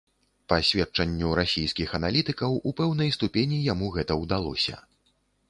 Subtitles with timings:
[0.51, 4.83] Па сведчанню расійскіх аналітыкаў, у пэўнай ступені яму гэта ўдалося.